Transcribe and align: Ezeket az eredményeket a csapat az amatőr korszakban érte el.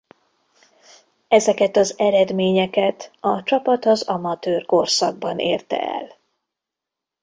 Ezeket 1.27 1.75
az 1.77 1.99
eredményeket 1.99 3.11
a 3.19 3.43
csapat 3.43 3.85
az 3.85 4.01
amatőr 4.01 4.65
korszakban 4.65 5.39
érte 5.39 5.81
el. 5.81 6.17